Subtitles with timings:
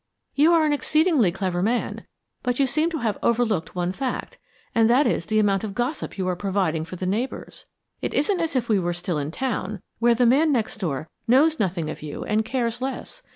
[0.33, 2.07] You are an exceedingly clever man,
[2.41, 4.39] but you seem to have overlooked one fact,
[4.73, 7.67] and that is the amount of gossip you are providing for the neighbors.
[8.01, 11.59] It isn't as if we were still in town, where the man next door knows
[11.59, 13.21] nothing of you and cares less.